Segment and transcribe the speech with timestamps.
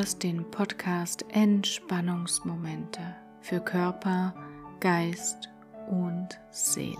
[0.00, 3.02] hörst den Podcast Entspannungsmomente
[3.42, 4.34] für Körper,
[4.80, 5.50] Geist
[5.90, 6.96] und Seele.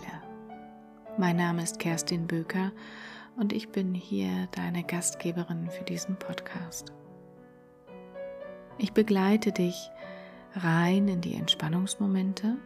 [1.17, 2.73] Mein Name ist Kerstin Böker
[3.37, 6.93] und ich bin hier deine Gastgeberin für diesen Podcast.
[8.77, 9.91] Ich begleite dich
[10.53, 12.59] rein in die Entspannungsmomente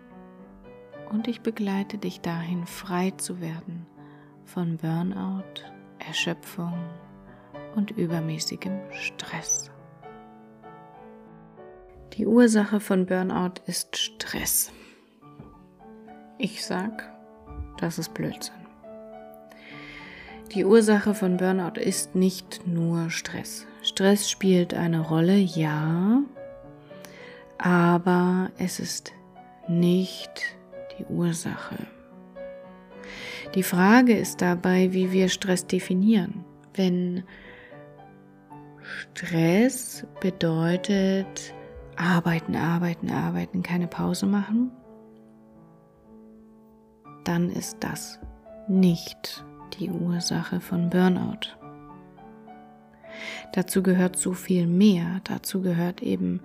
[1.10, 3.86] und ich begleite dich dahin, frei zu werden
[4.44, 5.62] von Burnout,
[6.00, 6.74] Erschöpfung
[7.76, 9.70] und übermäßigem Stress.
[12.16, 14.70] Die Ursache von Burnout ist Stress.
[16.38, 17.12] Ich sag,
[17.78, 18.54] das ist Blödsinn.
[20.54, 23.66] Die Ursache von Burnout ist nicht nur Stress.
[23.82, 26.22] Stress spielt eine Rolle, ja,
[27.58, 29.12] aber es ist
[29.66, 30.56] nicht
[30.96, 31.78] die Ursache.
[33.56, 36.44] Die Frage ist dabei, wie wir Stress definieren.
[36.74, 37.24] Wenn
[39.14, 41.54] Stress bedeutet
[41.96, 44.70] arbeiten, arbeiten, arbeiten, keine Pause machen,
[47.24, 48.18] dann ist das
[48.68, 49.44] nicht
[49.78, 51.56] die Ursache von Burnout.
[53.52, 55.20] Dazu gehört so viel mehr.
[55.24, 56.40] Dazu gehört eben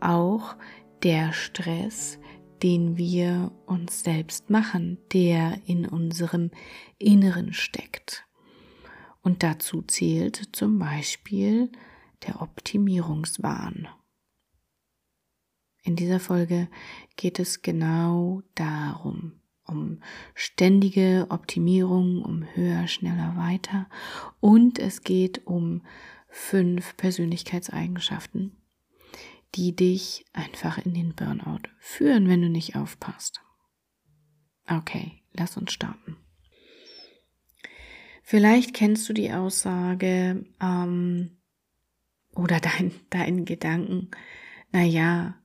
[0.00, 0.56] auch
[1.02, 2.18] der Stress,
[2.62, 6.50] den wir uns selbst machen, der in unserem
[6.98, 8.24] Inneren steckt.
[9.22, 11.70] Und dazu zählt zum Beispiel
[12.26, 13.88] der Optimierungswahn.
[15.82, 16.68] In dieser Folge
[17.16, 19.32] geht es genau darum,
[19.66, 20.00] um
[20.34, 23.88] ständige Optimierung, um höher, schneller, weiter
[24.40, 25.82] und es geht um
[26.28, 28.56] fünf Persönlichkeitseigenschaften,
[29.54, 33.40] die dich einfach in den Burnout führen, wenn du nicht aufpasst.
[34.68, 36.16] Okay, lass uns starten.
[38.22, 41.38] Vielleicht kennst du die Aussage ähm,
[42.34, 44.10] oder dein, deinen Gedanken,
[44.70, 45.41] na ja,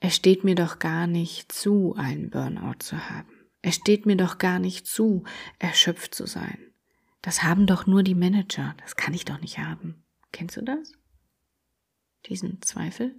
[0.00, 3.28] es steht mir doch gar nicht zu, einen Burnout zu haben.
[3.62, 5.24] Es steht mir doch gar nicht zu,
[5.58, 6.58] erschöpft zu sein.
[7.20, 8.74] Das haben doch nur die Manager.
[8.78, 10.02] Das kann ich doch nicht haben.
[10.32, 10.92] Kennst du das?
[12.26, 13.14] Diesen Zweifel?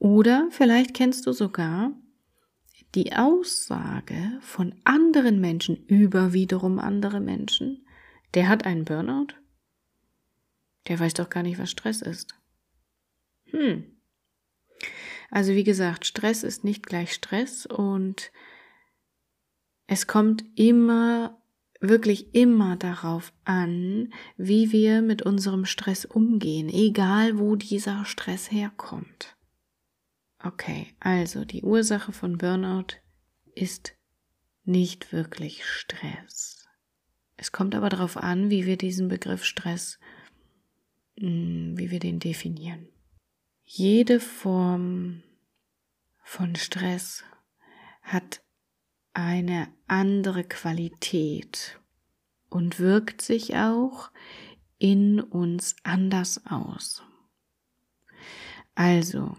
[0.00, 1.92] Oder vielleicht kennst du sogar
[2.96, 7.86] die Aussage von anderen Menschen über wiederum andere Menschen.
[8.34, 9.34] Der hat einen Burnout.
[10.88, 12.34] Der weiß doch gar nicht, was Stress ist.
[13.46, 14.00] Hm.
[15.30, 18.32] Also wie gesagt, Stress ist nicht gleich Stress und
[19.86, 21.40] es kommt immer,
[21.80, 29.36] wirklich immer darauf an, wie wir mit unserem Stress umgehen, egal wo dieser Stress herkommt.
[30.42, 32.96] Okay, also die Ursache von Burnout
[33.54, 33.94] ist
[34.64, 36.68] nicht wirklich Stress.
[37.36, 39.98] Es kommt aber darauf an, wie wir diesen Begriff Stress,
[41.18, 42.88] hm, wie wir den definieren.
[43.72, 45.22] Jede Form
[46.24, 47.22] von Stress
[48.02, 48.42] hat
[49.14, 51.78] eine andere Qualität
[52.48, 54.10] und wirkt sich auch
[54.78, 57.04] in uns anders aus.
[58.74, 59.36] Also,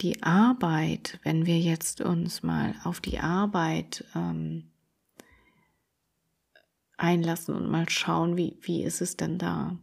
[0.00, 4.70] die Arbeit, wenn wir jetzt uns mal auf die Arbeit ähm,
[6.96, 9.76] einlassen und mal schauen, wie, wie ist es denn da?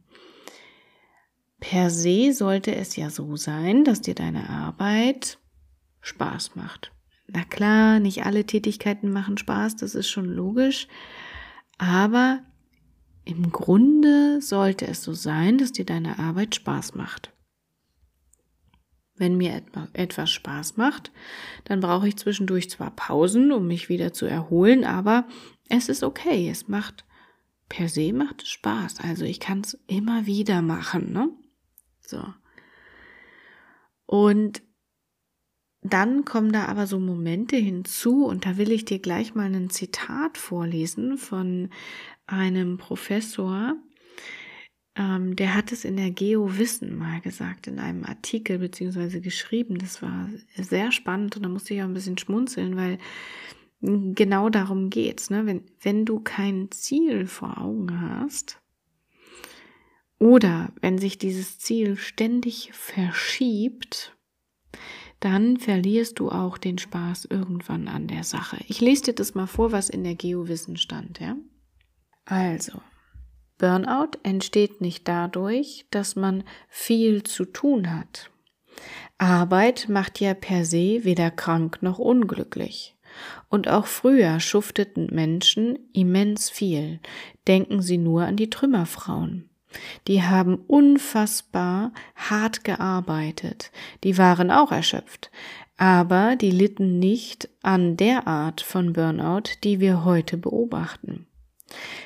[1.59, 5.39] Per se sollte es ja so sein, dass dir deine Arbeit
[6.01, 6.91] Spaß macht.
[7.27, 10.87] Na klar, nicht alle Tätigkeiten machen Spaß, das ist schon logisch,
[11.77, 12.41] aber
[13.25, 17.33] im Grunde sollte es so sein, dass dir deine Arbeit Spaß macht.
[19.15, 19.61] Wenn mir
[19.93, 21.11] etwas Spaß macht,
[21.65, 25.27] dann brauche ich zwischendurch zwar Pausen, um mich wieder zu erholen, aber
[25.69, 26.49] es ist okay.
[26.49, 27.03] Es macht
[27.67, 28.99] per se macht Spaß.
[29.01, 31.11] Also ich kann es immer wieder machen.
[31.11, 31.29] Ne?
[32.07, 32.23] So.
[34.05, 34.61] Und
[35.81, 39.69] dann kommen da aber so Momente hinzu, und da will ich dir gleich mal ein
[39.69, 41.69] Zitat vorlesen von
[42.25, 43.75] einem Professor,
[44.95, 49.77] ähm, der hat es in der Geo-Wissen mal gesagt, in einem Artikel beziehungsweise geschrieben.
[49.77, 52.97] Das war sehr spannend und da musste ich auch ein bisschen schmunzeln, weil
[53.81, 55.29] genau darum geht's.
[55.29, 55.45] Ne?
[55.45, 58.59] Wenn, wenn du kein Ziel vor Augen hast,
[60.19, 64.15] oder wenn sich dieses Ziel ständig verschiebt,
[65.19, 68.57] dann verlierst du auch den Spaß irgendwann an der Sache.
[68.67, 71.35] Ich lese dir das mal vor, was in der Geowissen stand, ja?
[72.25, 72.81] Also,
[73.57, 78.29] Burnout entsteht nicht dadurch, dass man viel zu tun hat.
[79.17, 82.95] Arbeit macht ja per se weder krank noch unglücklich.
[83.49, 86.99] Und auch früher schufteten Menschen immens viel.
[87.47, 89.46] Denken Sie nur an die Trümmerfrauen.
[90.07, 93.71] Die haben unfassbar hart gearbeitet.
[94.03, 95.31] Die waren auch erschöpft.
[95.77, 101.27] Aber die litten nicht an der Art von Burnout, die wir heute beobachten.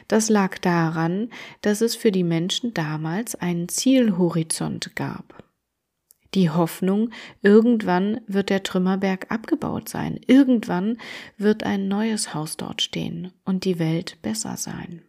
[0.07, 1.29] Das lag daran,
[1.61, 5.43] dass es für die Menschen damals einen Zielhorizont gab.
[6.33, 7.11] Die Hoffnung,
[7.41, 10.97] irgendwann wird der Trümmerberg abgebaut sein, irgendwann
[11.37, 15.01] wird ein neues Haus dort stehen und die Welt besser sein.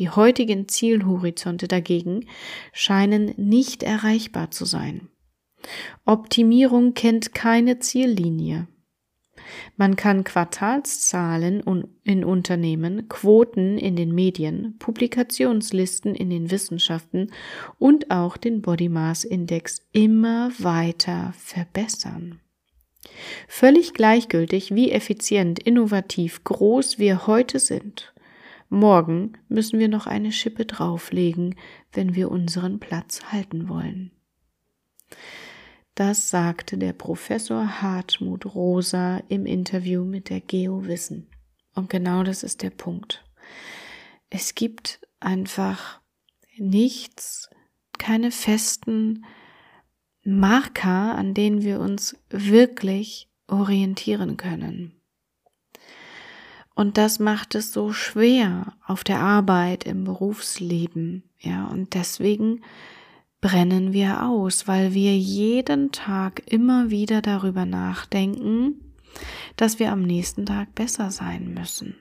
[0.00, 2.24] Die heutigen Zielhorizonte dagegen
[2.72, 5.10] scheinen nicht erreichbar zu sein.
[6.06, 8.66] Optimierung kennt keine Ziellinie.
[9.76, 11.62] Man kann Quartalszahlen
[12.02, 17.30] in Unternehmen, Quoten in den Medien, Publikationslisten in den Wissenschaften
[17.78, 22.40] und auch den Body Mass Index immer weiter verbessern.
[23.48, 28.14] Völlig gleichgültig, wie effizient, innovativ, groß wir heute sind.
[28.70, 31.56] Morgen müssen wir noch eine Schippe drauflegen,
[31.92, 34.12] wenn wir unseren Platz halten wollen.
[35.96, 41.26] Das sagte der Professor Hartmut Rosa im Interview mit der GeoWissen.
[41.74, 43.24] Und genau das ist der Punkt.
[44.30, 46.00] Es gibt einfach
[46.56, 47.50] nichts,
[47.98, 49.24] keine festen
[50.22, 54.99] Marker, an denen wir uns wirklich orientieren können.
[56.80, 62.64] Und das macht es so schwer auf der Arbeit, im Berufsleben, ja, und deswegen
[63.42, 68.94] brennen wir aus, weil wir jeden Tag immer wieder darüber nachdenken,
[69.56, 71.96] dass wir am nächsten Tag besser sein müssen.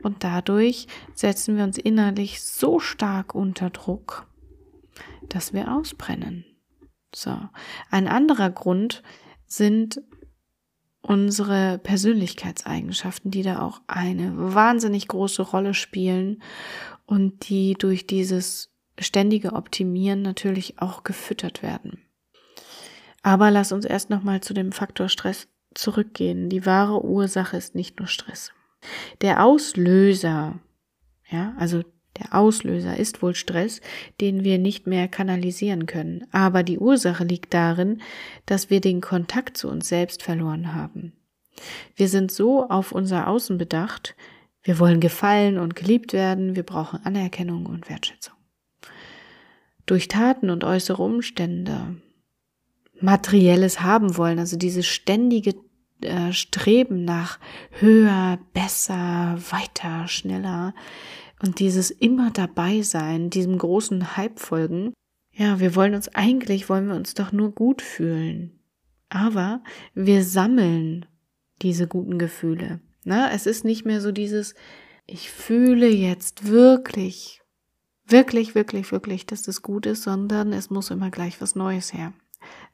[0.00, 4.28] Und dadurch setzen wir uns innerlich so stark unter Druck,
[5.28, 6.44] dass wir ausbrennen.
[7.12, 7.36] So.
[7.90, 9.02] Ein anderer Grund
[9.48, 10.00] sind
[11.06, 16.42] unsere Persönlichkeitseigenschaften, die da auch eine wahnsinnig große Rolle spielen
[17.06, 21.98] und die durch dieses ständige Optimieren natürlich auch gefüttert werden.
[23.22, 26.48] Aber lass uns erst nochmal zu dem Faktor Stress zurückgehen.
[26.48, 28.52] Die wahre Ursache ist nicht nur Stress.
[29.20, 30.58] Der Auslöser,
[31.28, 31.82] ja, also
[32.18, 33.80] der Auslöser ist wohl Stress,
[34.20, 36.26] den wir nicht mehr kanalisieren können.
[36.32, 38.00] Aber die Ursache liegt darin,
[38.46, 41.12] dass wir den Kontakt zu uns selbst verloren haben.
[41.94, 44.14] Wir sind so auf unser Außen bedacht,
[44.62, 48.36] wir wollen gefallen und geliebt werden, wir brauchen Anerkennung und Wertschätzung
[49.86, 51.96] durch Taten und äußere Umstände
[53.00, 55.54] materielles haben wollen, also dieses ständige
[56.02, 57.38] äh, Streben nach
[57.70, 60.74] höher, besser, weiter, schneller
[61.42, 64.92] und dieses immer dabei sein, diesem großen Hype folgen.
[65.32, 68.58] Ja, wir wollen uns eigentlich, wollen wir uns doch nur gut fühlen.
[69.08, 69.62] Aber
[69.94, 71.06] wir sammeln
[71.62, 72.80] diese guten Gefühle.
[73.04, 74.54] Na, es ist nicht mehr so dieses,
[75.06, 77.42] ich fühle jetzt wirklich
[78.08, 82.12] wirklich, wirklich, wirklich, dass das gut ist, sondern es muss immer gleich was Neues her.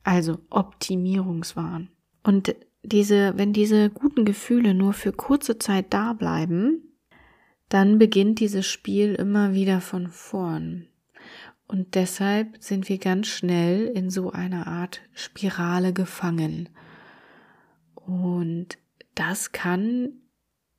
[0.05, 1.89] Also Optimierungswahn.
[2.23, 6.92] Und diese, wenn diese guten Gefühle nur für kurze Zeit da bleiben,
[7.73, 10.89] dann beginnt dieses Spiel immer wieder von vorn.
[11.67, 16.69] Und deshalb sind wir ganz schnell in so einer Art Spirale gefangen.
[17.95, 18.79] Und
[19.15, 20.21] das kann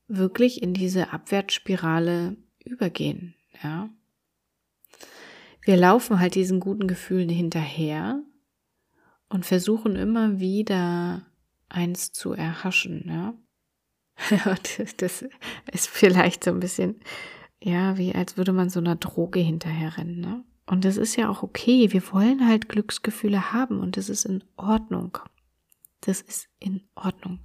[0.07, 2.35] wirklich in diese Abwärtsspirale
[2.65, 3.89] übergehen, ja
[5.65, 8.21] wir laufen halt diesen guten Gefühlen hinterher
[9.29, 11.25] und versuchen immer wieder
[11.69, 13.33] eins zu erhaschen, ja.
[14.97, 15.25] Das
[15.71, 16.99] ist vielleicht so ein bisschen,
[17.61, 20.43] ja, wie als würde man so einer Droge hinterherrennen, ne?
[20.65, 21.91] Und das ist ja auch okay.
[21.91, 25.17] Wir wollen halt Glücksgefühle haben und das ist in Ordnung.
[26.01, 27.39] Das ist in Ordnung.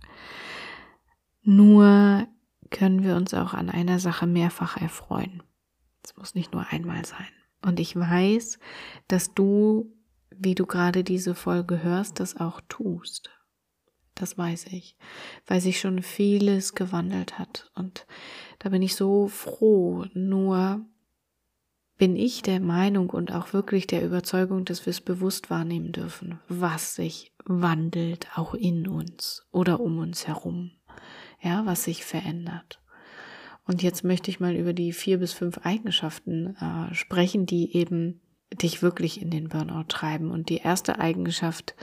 [1.42, 2.28] Nur
[2.70, 5.42] können wir uns auch an einer Sache mehrfach erfreuen.
[6.04, 7.28] Es muss nicht nur einmal sein.
[7.62, 8.58] Und ich weiß,
[9.08, 9.92] dass du,
[10.30, 13.30] wie du gerade diese Folge hörst, das auch tust.
[14.18, 14.96] Das weiß ich,
[15.46, 17.70] weil sich schon vieles gewandelt hat.
[17.76, 18.04] Und
[18.58, 20.06] da bin ich so froh.
[20.12, 20.84] Nur
[21.98, 26.40] bin ich der Meinung und auch wirklich der Überzeugung, dass wir es bewusst wahrnehmen dürfen,
[26.48, 30.72] was sich wandelt, auch in uns oder um uns herum.
[31.40, 32.80] Ja, was sich verändert.
[33.68, 38.20] Und jetzt möchte ich mal über die vier bis fünf Eigenschaften äh, sprechen, die eben
[38.52, 40.32] dich wirklich in den Burnout treiben.
[40.32, 41.76] Und die erste Eigenschaft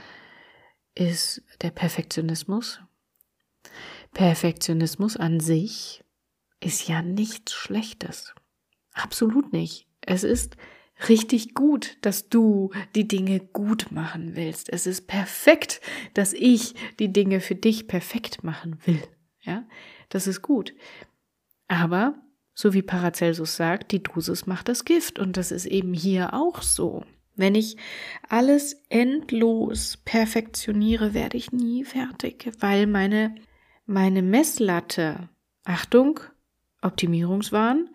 [0.96, 2.80] ist der Perfektionismus.
[4.12, 6.02] Perfektionismus an sich
[6.58, 8.34] ist ja nichts Schlechtes.
[8.92, 9.86] Absolut nicht.
[10.00, 10.56] Es ist
[11.08, 14.72] richtig gut, dass du die Dinge gut machen willst.
[14.72, 15.82] Es ist perfekt,
[16.14, 19.02] dass ich die Dinge für dich perfekt machen will.
[19.42, 19.64] Ja,
[20.08, 20.74] das ist gut.
[21.68, 22.14] Aber
[22.58, 25.18] So wie Paracelsus sagt, die Dosis macht das Gift.
[25.18, 27.04] Und das ist eben hier auch so.
[27.36, 27.76] Wenn ich
[28.28, 33.34] alles endlos perfektioniere, werde ich nie fertig, weil meine,
[33.84, 35.28] meine Messlatte,
[35.64, 36.20] Achtung,
[36.80, 37.90] Optimierungswahn,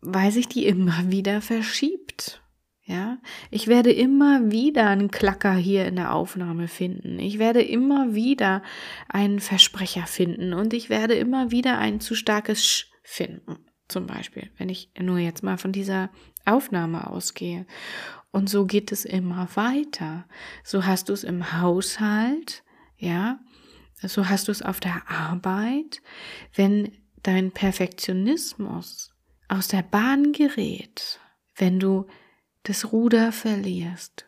[0.00, 2.40] weil sich die immer wieder verschiebt.
[2.86, 3.18] Ja,
[3.50, 7.18] ich werde immer wieder einen Klacker hier in der Aufnahme finden.
[7.18, 8.62] Ich werde immer wieder
[9.08, 13.56] einen Versprecher finden und ich werde immer wieder ein zu starkes Sch finden.
[13.88, 16.10] Zum Beispiel, wenn ich nur jetzt mal von dieser
[16.44, 17.66] Aufnahme ausgehe.
[18.30, 20.24] Und so geht es immer weiter.
[20.62, 22.64] So hast du es im Haushalt,
[22.96, 23.38] ja,
[24.02, 26.02] so hast du es auf der Arbeit.
[26.54, 29.14] Wenn dein Perfektionismus
[29.48, 31.20] aus der Bahn gerät,
[31.56, 32.06] wenn du
[32.64, 34.26] das Ruder verlierst,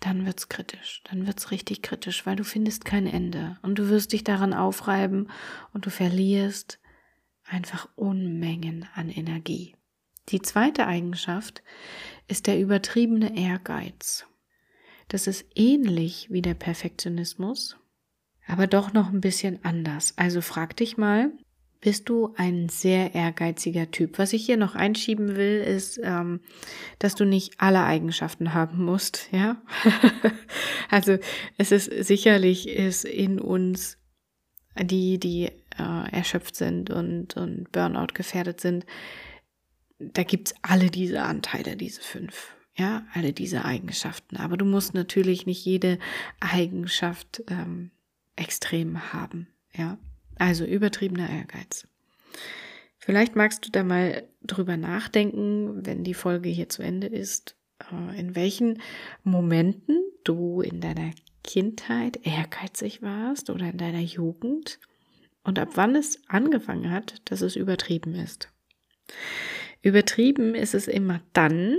[0.00, 4.12] dann wird's kritisch, dann wird's richtig kritisch, weil du findest kein Ende und du wirst
[4.12, 5.28] dich daran aufreiben
[5.72, 6.78] und du verlierst
[7.50, 9.74] einfach Unmengen an Energie.
[10.28, 11.62] Die zweite Eigenschaft
[12.26, 14.26] ist der übertriebene Ehrgeiz.
[15.08, 17.76] Das ist ähnlich wie der Perfektionismus,
[18.46, 20.12] aber doch noch ein bisschen anders.
[20.16, 21.32] Also frag dich mal,
[21.80, 24.18] bist du ein sehr ehrgeiziger Typ.
[24.18, 26.40] Was ich hier noch einschieben will, ist, ähm,
[26.98, 29.62] dass du nicht alle Eigenschaften haben musst, ja.
[30.90, 31.18] also
[31.56, 33.96] es ist sicherlich ist in uns
[34.80, 38.86] die, die äh, erschöpft sind und, und Burnout gefährdet sind,
[39.98, 42.54] da gibt's alle diese Anteile, diese fünf.
[42.76, 44.36] Ja, alle diese Eigenschaften.
[44.36, 45.98] Aber du musst natürlich nicht jede
[46.38, 47.90] Eigenschaft ähm,
[48.36, 49.48] extrem haben.
[49.74, 49.98] Ja,
[50.36, 51.88] also übertriebener Ehrgeiz.
[52.98, 57.56] Vielleicht magst du da mal drüber nachdenken, wenn die Folge hier zu Ende ist,
[57.90, 58.80] äh, in welchen
[59.24, 61.10] Momenten du in deiner
[61.42, 64.78] Kindheit ehrgeizig warst oder in deiner Jugend
[65.42, 68.52] und ab wann es angefangen hat, dass es übertrieben ist.
[69.82, 71.76] Übertrieben ist es immer dann,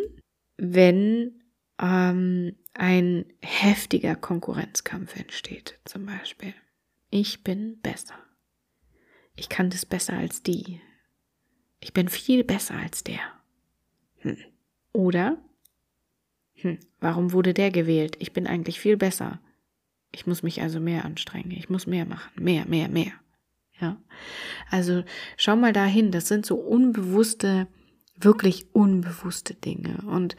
[0.58, 1.42] wenn
[1.80, 6.54] ähm, ein heftiger Konkurrenzkampf entsteht, zum Beispiel.
[7.10, 8.16] Ich bin besser.
[9.36, 10.82] Ich kann das besser als die.
[11.80, 13.22] Ich bin viel besser als der.
[14.18, 14.38] Hm.
[14.92, 15.38] Oder,
[16.56, 18.18] hm, warum wurde der gewählt?
[18.20, 19.40] Ich bin eigentlich viel besser.
[20.12, 21.52] Ich muss mich also mehr anstrengen.
[21.52, 22.44] Ich muss mehr machen.
[22.44, 23.14] Mehr, mehr, mehr.
[23.80, 23.98] Ja.
[24.70, 25.04] Also
[25.38, 26.12] schau mal dahin.
[26.12, 27.68] Das sind so unbewusste
[28.22, 29.98] wirklich unbewusste Dinge.
[30.06, 30.36] Und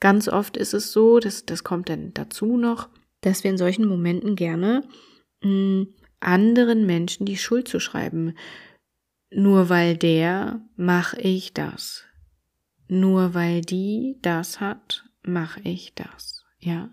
[0.00, 2.88] ganz oft ist es so, dass das kommt dann dazu noch,
[3.20, 4.84] dass wir in solchen Momenten gerne
[5.42, 8.34] mh, hm, anderen Menschen die Schuld zu schreiben.
[9.30, 12.04] Nur weil der mache ich das.
[12.88, 16.44] Nur weil die das hat, mache ich das.
[16.60, 16.90] Ja.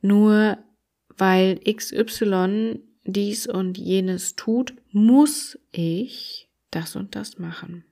[0.00, 0.58] Nur
[1.16, 7.84] weil XY dies und jenes tut, muss ich das und das machen.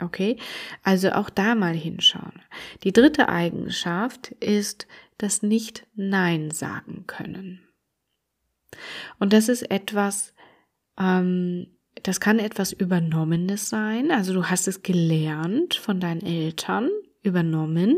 [0.00, 0.36] Okay,
[0.82, 2.42] also auch da mal hinschauen.
[2.84, 4.86] Die dritte Eigenschaft ist
[5.18, 7.60] das nicht Nein sagen können.
[9.18, 10.32] Und das ist etwas,
[10.98, 11.66] ähm,
[12.02, 14.10] das kann etwas Übernommenes sein.
[14.10, 16.88] Also du hast es gelernt von deinen Eltern,
[17.22, 17.96] übernommen.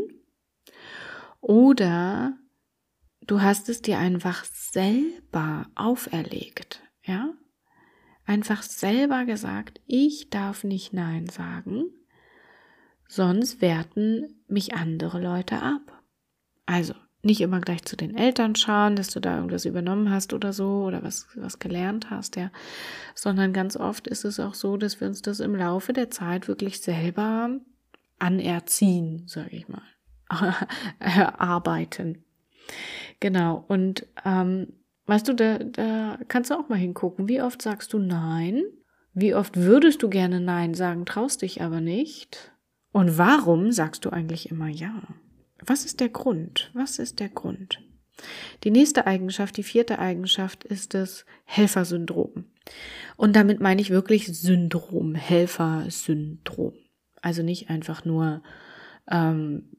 [1.39, 2.37] Oder
[3.27, 6.81] du hast es dir einfach selber auferlegt.
[7.03, 7.33] Ja,
[8.25, 11.85] einfach selber gesagt, ich darf nicht Nein sagen,
[13.07, 16.01] sonst werten mich andere Leute ab.
[16.65, 20.51] Also nicht immer gleich zu den Eltern schauen, dass du da irgendwas übernommen hast oder
[20.51, 22.51] so oder was, was gelernt hast, ja,
[23.15, 26.49] sondern ganz oft ist es auch so, dass wir uns das im Laufe der Zeit
[26.49, 27.49] wirklich selber
[28.19, 29.83] anerziehen, sage ich mal,
[30.99, 32.22] erarbeiten.
[33.19, 34.67] Genau, und ähm,
[35.05, 37.27] Weißt du, da, da kannst du auch mal hingucken.
[37.27, 38.63] Wie oft sagst du Nein?
[39.13, 42.53] Wie oft würdest du gerne Nein sagen, traust dich aber nicht?
[42.91, 45.03] Und warum sagst du eigentlich immer Ja?
[45.59, 46.71] Was ist der Grund?
[46.73, 47.81] Was ist der Grund?
[48.63, 52.45] Die nächste Eigenschaft, die vierte Eigenschaft ist das Helfersyndrom.
[53.17, 56.73] Und damit meine ich wirklich Syndrom, Helfersyndrom.
[57.21, 58.41] Also nicht einfach nur,
[59.09, 59.69] ähm,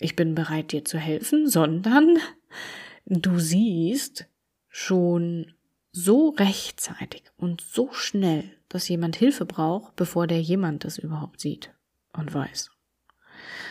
[0.00, 2.18] ich bin bereit, dir zu helfen, sondern
[3.04, 4.26] du siehst,
[4.70, 5.52] schon
[5.92, 11.74] so rechtzeitig und so schnell, dass jemand Hilfe braucht, bevor der jemand das überhaupt sieht
[12.12, 12.70] und weiß.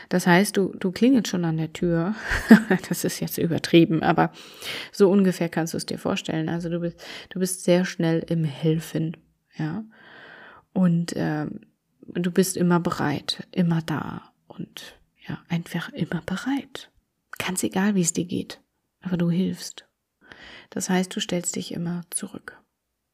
[0.09, 2.15] Das heißt, du, du klingelst schon an der Tür.
[2.89, 4.33] das ist jetzt übertrieben, aber
[4.91, 6.49] so ungefähr kannst du es dir vorstellen.
[6.49, 9.15] Also du bist, du bist sehr schnell im Helfen,
[9.55, 9.85] ja.
[10.73, 11.61] Und ähm,
[12.01, 14.98] du bist immer bereit, immer da und
[15.29, 16.91] ja, einfach immer bereit.
[17.37, 18.61] Ganz egal, wie es dir geht,
[19.01, 19.87] aber du hilfst.
[20.69, 22.61] Das heißt, du stellst dich immer zurück.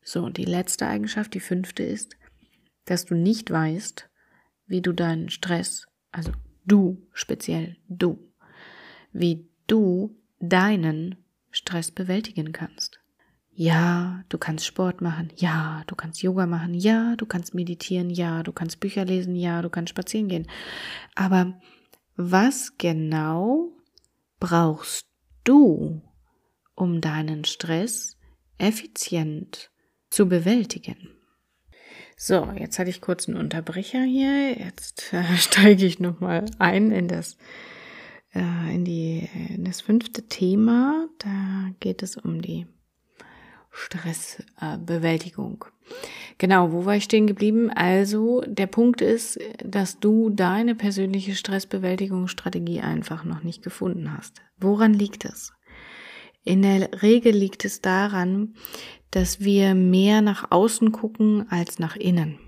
[0.02, 2.16] So, und die letzte Eigenschaft, die fünfte ist
[2.86, 4.10] dass du nicht weißt,
[4.68, 6.32] wie du deinen Stress, also
[6.66, 8.32] du speziell du,
[9.12, 11.18] wie du deinen
[11.52, 13.00] Stress bewältigen kannst.
[13.58, 15.32] Ja, du kannst Sport machen.
[15.38, 16.74] Ja, du kannst Yoga machen.
[16.74, 18.10] Ja, du kannst meditieren.
[18.10, 19.34] Ja, du kannst Bücher lesen.
[19.38, 20.48] Ja, du kannst spazieren gehen.
[21.16, 21.58] Aber
[22.16, 23.72] was genau
[24.40, 25.08] brauchst
[25.44, 26.02] du,
[26.76, 28.18] um deinen Stress
[28.58, 29.72] effizient
[30.10, 31.16] zu bewältigen?
[32.18, 34.58] So, jetzt hatte ich kurz einen Unterbrecher hier.
[34.58, 37.38] Jetzt äh, steige ich nochmal ein in das,
[38.34, 41.08] äh, in die, in das fünfte Thema.
[41.20, 42.68] Da geht es um die
[43.76, 45.66] Stressbewältigung.
[46.38, 47.70] Genau, wo war ich stehen geblieben?
[47.70, 54.42] Also, der Punkt ist, dass du deine persönliche Stressbewältigungsstrategie einfach noch nicht gefunden hast.
[54.58, 55.54] Woran liegt es?
[56.44, 58.56] In der Regel liegt es daran,
[59.12, 62.40] dass wir mehr nach außen gucken als nach innen.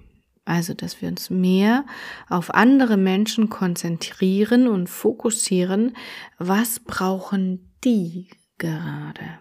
[0.46, 1.86] Also, dass wir uns mehr
[2.30, 5.96] auf andere Menschen konzentrieren und fokussieren,
[6.38, 9.40] was brauchen die gerade?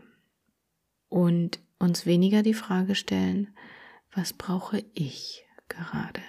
[1.09, 3.54] Und uns weniger die Frage stellen,
[4.12, 6.23] was brauche ich gerade?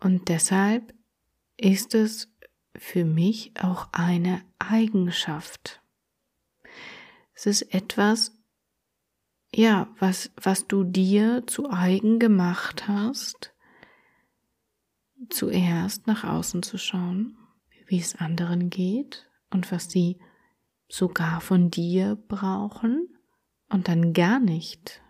[0.00, 0.94] Und deshalb
[1.56, 2.32] ist es
[2.76, 5.82] für mich auch eine Eigenschaft.
[7.34, 8.32] Es ist etwas,
[9.52, 13.54] ja, was, was du dir zu eigen gemacht hast,
[15.30, 17.36] zuerst nach außen zu schauen,
[17.86, 20.20] wie es anderen geht und was sie
[20.88, 23.17] sogar von dir brauchen
[23.68, 25.02] und dann gar nicht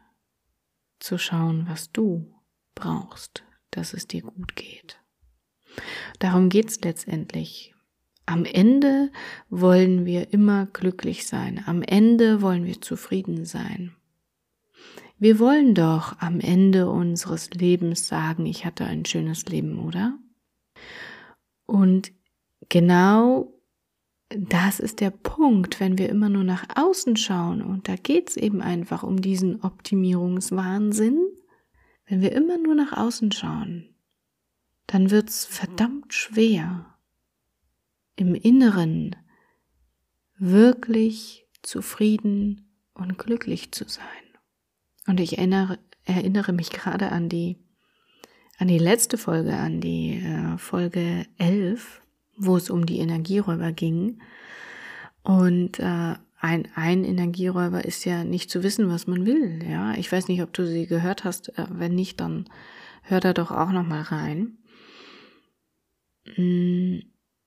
[0.99, 2.35] zu schauen, was du
[2.75, 5.01] brauchst, dass es dir gut geht.
[6.19, 7.75] Darum geht's letztendlich.
[8.27, 9.11] Am Ende
[9.49, 11.63] wollen wir immer glücklich sein.
[11.67, 13.95] Am Ende wollen wir zufrieden sein.
[15.19, 20.19] Wir wollen doch am Ende unseres Lebens sagen, ich hatte ein schönes Leben, oder?
[21.67, 22.13] Und
[22.69, 23.53] genau
[24.31, 28.37] das ist der Punkt, wenn wir immer nur nach außen schauen, und da geht es
[28.37, 31.19] eben einfach um diesen Optimierungswahnsinn,
[32.07, 33.95] wenn wir immer nur nach außen schauen,
[34.87, 36.95] dann wird es verdammt schwer,
[38.17, 39.17] im Inneren
[40.37, 44.05] wirklich zufrieden und glücklich zu sein.
[45.07, 47.57] Und ich erinnere, erinnere mich gerade an die,
[48.59, 52.03] an die letzte Folge, an die äh, Folge 11,
[52.39, 54.21] wo es um die Energieräuber ging.
[55.23, 59.63] Und äh, ein, ein Energieräuber ist ja nicht zu wissen, was man will.
[59.69, 61.51] Ja, ich weiß nicht, ob du sie gehört hast.
[61.59, 62.49] Äh, wenn nicht, dann
[63.03, 64.59] hör da doch auch noch mal rein.
[66.37, 67.01] Mm,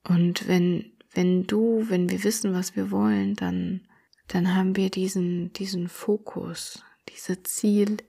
[0.08, 3.82] und wenn wenn du, wenn wir wissen, was wir wollen, dann
[4.28, 8.02] dann haben wir diesen diesen Fokus, diese Ziellinie.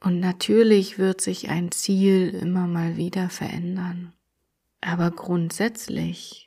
[0.00, 4.12] Und natürlich wird sich ein Ziel immer mal wieder verändern.
[4.84, 6.46] Aber grundsätzlich,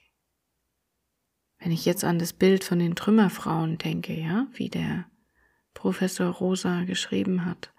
[1.58, 5.06] wenn ich jetzt an das Bild von den Trümmerfrauen denke, ja, wie der
[5.73, 7.73] Professor Rosa geschrieben hat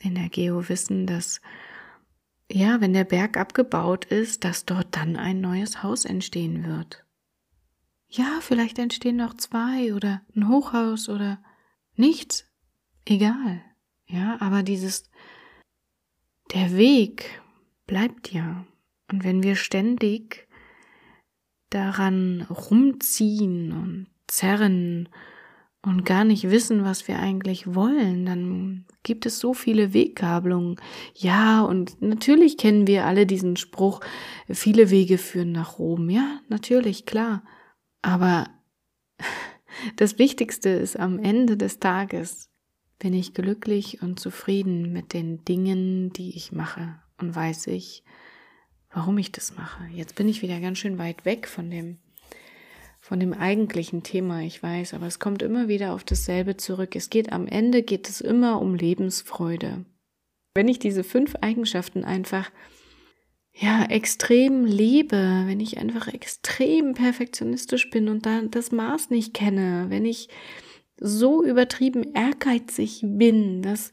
[0.00, 1.40] in der Geowissen, dass
[2.50, 7.04] ja, wenn der Berg abgebaut ist, dass dort dann ein neues Haus entstehen wird.
[8.08, 11.40] Ja, vielleicht entstehen noch zwei oder ein Hochhaus oder
[11.94, 12.44] nichts.
[13.04, 13.62] Egal.
[14.06, 15.08] Ja, aber dieses,
[16.52, 17.40] der Weg
[17.86, 18.66] bleibt ja.
[19.10, 20.48] Und wenn wir ständig
[21.70, 25.08] daran rumziehen und zerren
[25.82, 30.76] und gar nicht wissen, was wir eigentlich wollen, dann gibt es so viele Weggabelungen.
[31.14, 34.00] Ja, und natürlich kennen wir alle diesen Spruch,
[34.48, 36.10] viele Wege führen nach Rom.
[36.10, 37.42] Ja, natürlich, klar.
[38.02, 38.48] Aber
[39.96, 42.50] das Wichtigste ist am Ende des Tages,
[42.98, 48.04] bin ich glücklich und zufrieden mit den Dingen, die ich mache und weiß ich,
[48.92, 49.84] warum ich das mache.
[49.94, 51.98] Jetzt bin ich wieder ganz schön weit weg von dem,
[53.00, 56.96] von dem eigentlichen Thema, ich weiß, aber es kommt immer wieder auf dasselbe zurück.
[56.96, 59.84] Es geht am Ende, geht es immer um Lebensfreude.
[60.54, 62.50] Wenn ich diese fünf Eigenschaften einfach
[63.52, 69.86] ja, extrem lebe, wenn ich einfach extrem perfektionistisch bin und da das Maß nicht kenne,
[69.88, 70.28] wenn ich
[70.98, 73.90] so übertrieben ehrgeizig bin, dass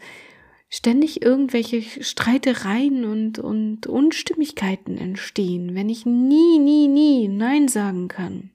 [0.69, 8.51] ständig irgendwelche Streitereien und, und Unstimmigkeiten entstehen, wenn ich nie, nie, nie Nein sagen kann.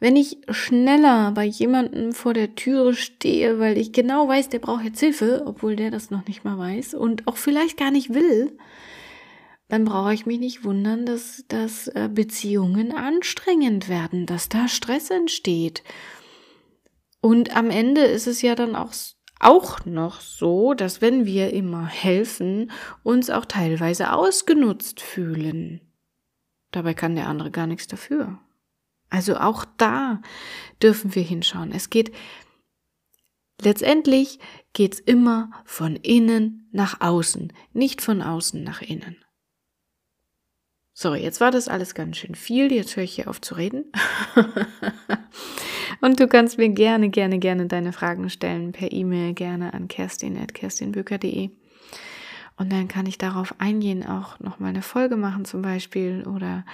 [0.00, 4.84] Wenn ich schneller bei jemandem vor der Türe stehe, weil ich genau weiß, der braucht
[4.84, 8.58] jetzt Hilfe, obwohl der das noch nicht mal weiß und auch vielleicht gar nicht will,
[9.68, 15.08] dann brauche ich mich nicht wundern, dass, dass äh, Beziehungen anstrengend werden, dass da Stress
[15.10, 15.84] entsteht.
[17.20, 18.92] Und am Ende ist es ja dann auch
[19.42, 22.70] auch noch so, dass wenn wir immer helfen,
[23.02, 25.80] uns auch teilweise ausgenutzt fühlen.
[26.70, 28.38] Dabei kann der andere gar nichts dafür.
[29.10, 30.22] Also auch da
[30.82, 31.72] dürfen wir hinschauen.
[31.72, 32.12] Es geht
[33.60, 34.38] letztendlich
[34.72, 39.16] geht's immer von innen nach außen, nicht von außen nach innen.
[40.94, 42.72] So, jetzt war das alles ganz schön viel.
[42.72, 43.92] Jetzt höre ich hier auf zu reden.
[46.02, 51.50] Und du kannst mir gerne, gerne, gerne deine Fragen stellen per E-Mail, gerne an kerstin.kerstinbücher.de.
[52.56, 56.66] Und dann kann ich darauf eingehen, auch nochmal eine Folge machen zum Beispiel oder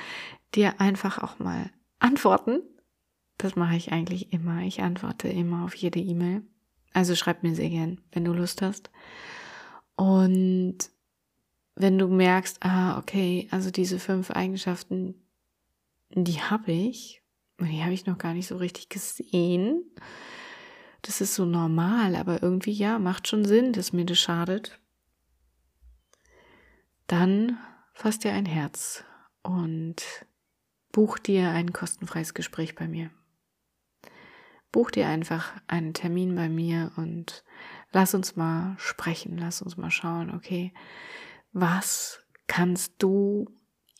[0.54, 2.62] dir einfach auch mal antworten.
[3.36, 4.62] Das mache ich eigentlich immer.
[4.62, 6.40] Ich antworte immer auf jede E-Mail.
[6.94, 8.90] Also schreib mir sehr gern, wenn du Lust hast.
[9.94, 10.78] Und
[11.74, 15.16] wenn du merkst, ah, okay, also diese fünf Eigenschaften,
[16.14, 17.17] die habe ich,
[17.66, 19.82] die habe ich noch gar nicht so richtig gesehen.
[21.02, 24.80] Das ist so normal, aber irgendwie ja, macht schon Sinn, dass mir das schadet.
[27.06, 27.58] Dann
[27.94, 29.04] fass dir ein Herz
[29.42, 30.26] und
[30.92, 33.10] buch dir ein kostenfreies Gespräch bei mir.
[34.70, 37.44] Buch dir einfach einen Termin bei mir und
[37.92, 40.74] lass uns mal sprechen, lass uns mal schauen, okay,
[41.52, 43.46] was kannst du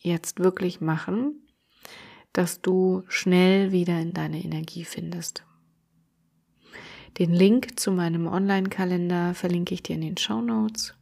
[0.01, 1.48] jetzt wirklich machen,
[2.33, 5.43] dass du schnell wieder in deine Energie findest.
[7.17, 10.95] Den Link zu meinem Online-Kalender verlinke ich dir in den Show Notes.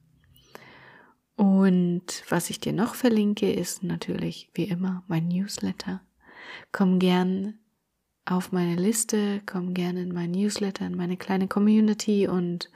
[1.35, 6.01] Und was ich dir noch verlinke, ist natürlich wie immer mein Newsletter.
[6.71, 7.59] Komm gern
[8.25, 12.71] auf meine Liste, komm gern in mein Newsletter, in meine kleine Community und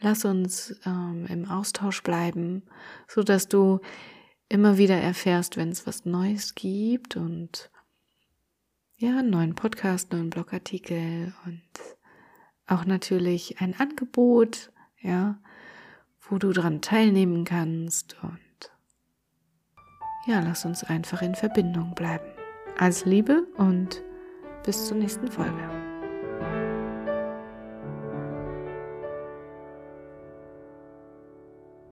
[0.00, 2.62] lass uns ähm, im Austausch bleiben,
[3.08, 3.80] so dass du
[4.48, 7.70] immer wieder erfährst, wenn es was Neues gibt und
[8.96, 11.62] ja, einen neuen Podcast, neuen Blogartikel und
[12.66, 15.38] auch natürlich ein Angebot, ja,
[16.28, 18.38] wo du dran teilnehmen kannst und
[20.26, 22.26] ja, lass uns einfach in Verbindung bleiben.
[22.76, 24.02] Alles Liebe und
[24.64, 25.77] bis zur nächsten Folge.